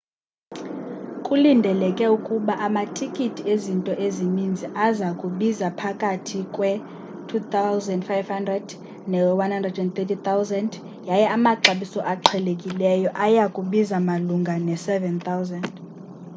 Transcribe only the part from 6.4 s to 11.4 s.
kwe-¥2,500 ne-¥130,000 yaye